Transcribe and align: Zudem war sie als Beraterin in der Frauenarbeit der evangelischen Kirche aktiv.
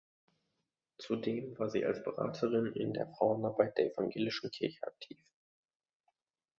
Zudem 0.97 1.59
war 1.59 1.69
sie 1.69 1.85
als 1.85 2.01
Beraterin 2.03 2.73
in 2.73 2.91
der 2.91 3.05
Frauenarbeit 3.05 3.77
der 3.77 3.93
evangelischen 3.93 4.49
Kirche 4.49 4.81
aktiv. 4.87 5.19